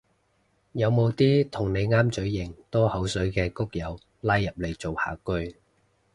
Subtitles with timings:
[0.71, 5.55] 有冇啲同你啱嘴型多口水嘅谷友拉入嚟造下句